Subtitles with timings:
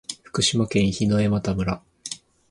[0.23, 1.83] 福島県檜枝岐村